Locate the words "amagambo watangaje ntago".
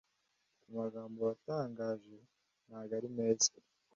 0.67-2.93